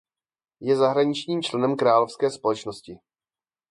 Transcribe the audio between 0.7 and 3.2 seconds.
zahraničním členem Královské společnosti.